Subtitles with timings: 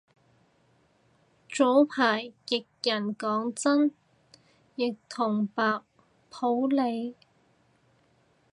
[1.47, 3.91] 早排譯人講真
[4.75, 5.81] 鐸同白
[6.31, 7.15] 普理